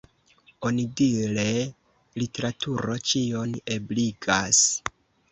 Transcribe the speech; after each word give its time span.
Onidire, 0.67 1.43
literaturo 2.21 2.95
ĉion 3.11 3.53
ebligas. 3.75 4.63